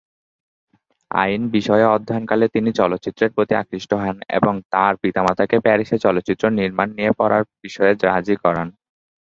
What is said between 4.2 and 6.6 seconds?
এবং তার পিতামাতাকে প্যারিসে চলচ্চিত্র